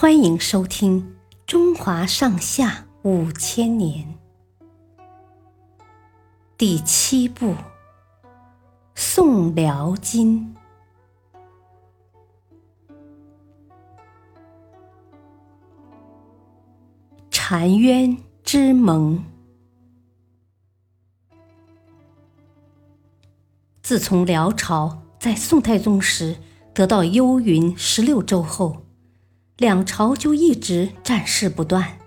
[0.00, 1.02] 欢迎收听
[1.44, 4.06] 《中华上下五千年》
[6.56, 7.46] 第七部
[8.94, 10.54] 《宋辽金》。
[17.32, 19.24] 澶渊之盟。
[23.82, 26.36] 自从辽朝在宋太宗时
[26.72, 28.84] 得到幽云十六州后，
[29.58, 31.98] 两朝就一直战事不断。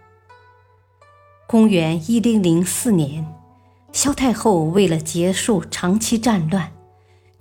[1.46, 3.28] 公元一零零四年，
[3.92, 6.72] 萧太后为了结束长期战乱，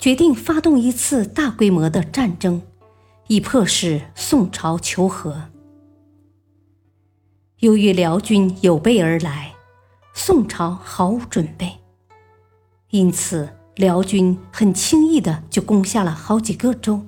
[0.01, 2.61] 决定发动一次大规模的战争，
[3.29, 5.51] 以迫使宋朝求和。
[7.61, 9.55] 由于辽军有备而来，
[10.13, 11.79] 宋朝毫无准备，
[12.91, 17.07] 因此辽军很轻易的就攻下了好几个州。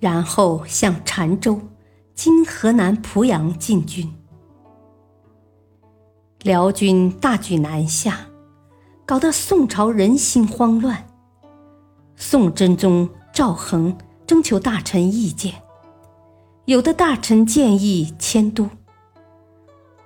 [0.00, 1.60] 然后向澶州
[2.14, 4.14] （今河南濮阳）进军，
[6.42, 8.28] 辽军大举南下，
[9.04, 11.06] 搞得宋朝人心慌乱。
[12.14, 15.62] 宋真宗赵恒征求大臣意见，
[16.66, 18.68] 有的大臣建议迁都。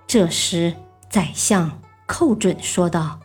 [0.07, 0.75] 这时，
[1.11, 3.21] 宰相寇准说道：“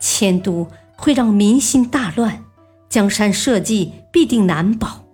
[0.00, 2.44] 迁都会让民心大乱，
[2.88, 5.04] 江山社稷必定难保。”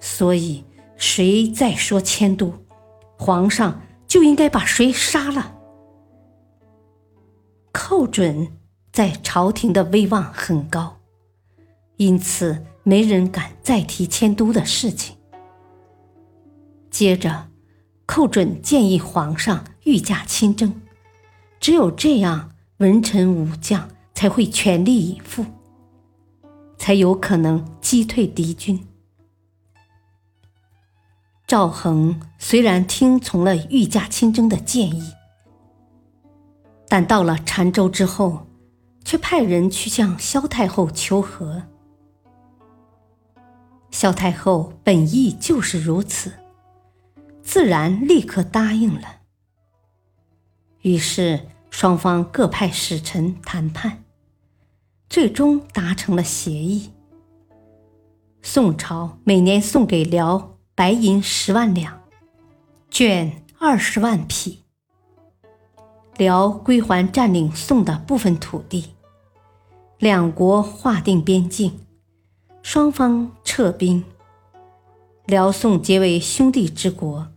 [0.00, 0.64] 所以，
[0.96, 2.52] 谁再说迁都，
[3.16, 5.56] 皇上就应该把谁杀了。
[7.70, 8.48] 寇准
[8.92, 10.96] 在朝廷的威望很高，
[11.96, 15.16] 因此没人敢再提迁都的事情。
[16.90, 17.48] 接着，
[18.06, 20.80] 寇准建议皇上御驾亲征，
[21.60, 25.44] 只有这样，文臣武将才会全力以赴，
[26.76, 28.84] 才有可能击退敌军。
[31.50, 35.12] 赵恒虽然听从了御驾亲征的建议，
[36.86, 38.46] 但到了澶州之后，
[39.04, 41.64] 却派人去向萧太后求和。
[43.90, 46.32] 萧太后本意就是如此，
[47.42, 49.22] 自然立刻答应了。
[50.82, 54.04] 于是双方各派使臣谈判，
[55.08, 56.92] 最终达成了协议。
[58.40, 60.59] 宋朝每年送给辽。
[60.80, 62.00] 白银十万两，
[62.90, 64.60] 绢二十万匹。
[66.16, 68.94] 辽归还占领宋的部分土地，
[69.98, 71.80] 两国划定边境，
[72.62, 74.02] 双方撤兵。
[75.26, 77.28] 辽宋结为兄弟之国，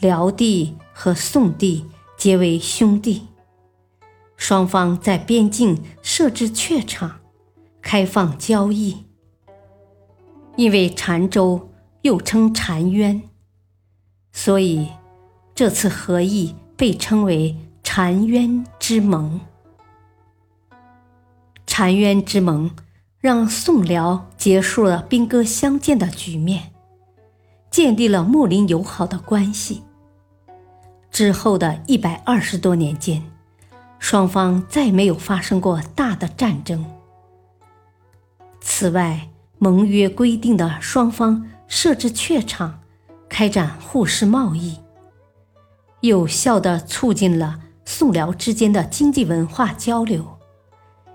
[0.00, 1.86] 辽地和宋地
[2.16, 3.28] 结为兄弟，
[4.36, 7.20] 双方在边境设置榷场，
[7.80, 9.04] 开放交易。
[10.56, 11.68] 因为澶州。
[12.04, 13.22] 又称澶渊，
[14.30, 14.90] 所以
[15.54, 19.40] 这次和议被称为澶渊之盟。
[21.66, 22.70] 澶渊之盟
[23.18, 26.74] 让宋辽结束了兵戈相见的局面，
[27.70, 29.82] 建立了睦邻友好的关系。
[31.10, 33.22] 之后的一百二十多年间，
[33.98, 36.84] 双方再没有发生过大的战争。
[38.60, 41.48] 此外，盟约规定的双方。
[41.74, 42.84] 设置榷场，
[43.28, 44.78] 开展互市贸易，
[46.02, 50.38] 有效地促进了宋辽之间的经济文化交流，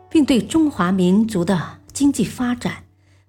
[0.10, 2.84] 并对中华民族的经济发展、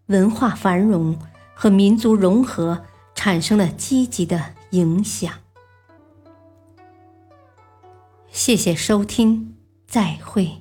[0.07, 1.17] 文化繁荣
[1.55, 5.33] 和民族融合产生了积极的影响。
[8.33, 9.55] 谢谢收听，
[9.87, 10.61] 再会。